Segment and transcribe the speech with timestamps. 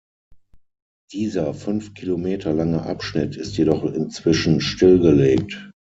[1.11, 5.69] Dieser fünf Kilometer lange Abschnitt ist jedoch inzwischen stillgelegt.